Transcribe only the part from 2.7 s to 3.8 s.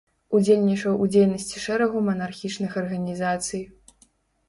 арганізацый.